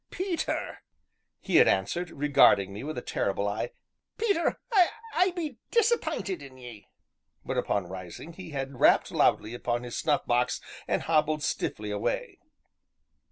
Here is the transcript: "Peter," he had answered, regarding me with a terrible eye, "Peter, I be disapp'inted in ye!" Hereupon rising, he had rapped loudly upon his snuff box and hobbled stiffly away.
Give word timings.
"Peter," 0.09 0.81
he 1.41 1.57
had 1.57 1.67
answered, 1.67 2.09
regarding 2.09 2.73
me 2.73 2.83
with 2.83 2.97
a 2.97 3.03
terrible 3.03 3.47
eye, 3.47 3.69
"Peter, 4.17 4.59
I 5.13 5.29
be 5.35 5.59
disapp'inted 5.69 6.41
in 6.41 6.57
ye!" 6.57 6.87
Hereupon 7.45 7.85
rising, 7.85 8.33
he 8.33 8.49
had 8.49 8.79
rapped 8.79 9.11
loudly 9.11 9.53
upon 9.53 9.83
his 9.83 9.95
snuff 9.95 10.25
box 10.25 10.59
and 10.87 11.03
hobbled 11.03 11.43
stiffly 11.43 11.91
away. 11.91 12.39